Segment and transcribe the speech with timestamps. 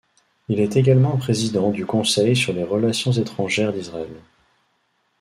[0.49, 4.09] Il est également président du Conseil sur les relations étrangères d’Israël.